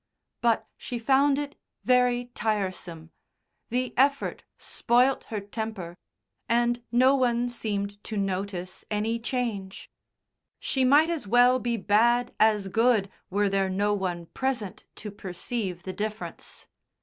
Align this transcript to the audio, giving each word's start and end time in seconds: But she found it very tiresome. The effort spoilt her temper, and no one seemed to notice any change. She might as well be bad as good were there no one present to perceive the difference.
But 0.41 0.67
she 0.77 0.97
found 0.97 1.37
it 1.37 1.55
very 1.83 2.31
tiresome. 2.33 3.11
The 3.69 3.93
effort 3.95 4.43
spoilt 4.57 5.25
her 5.25 5.39
temper, 5.39 5.95
and 6.49 6.81
no 6.91 7.13
one 7.15 7.49
seemed 7.49 8.03
to 8.05 8.17
notice 8.17 8.83
any 8.89 9.19
change. 9.19 9.91
She 10.59 10.83
might 10.83 11.11
as 11.11 11.27
well 11.27 11.59
be 11.59 11.77
bad 11.77 12.33
as 12.39 12.67
good 12.67 13.11
were 13.29 13.47
there 13.47 13.69
no 13.69 13.93
one 13.93 14.25
present 14.25 14.85
to 14.95 15.11
perceive 15.11 15.83
the 15.83 15.93
difference. 15.93 16.67